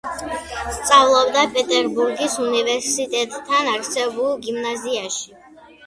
სწავლობდა 0.77 1.43
პეტერბურგის 1.59 2.39
უნივერსიტეტთან 2.47 3.73
არსებულ 3.79 4.37
გიმნაზიაში. 4.51 5.35